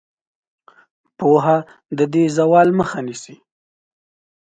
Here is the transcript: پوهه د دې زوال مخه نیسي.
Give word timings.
پوهه 1.17 1.57
د 1.97 1.99
دې 2.13 2.23
زوال 2.37 2.69
مخه 2.79 2.99
نیسي. 3.07 3.35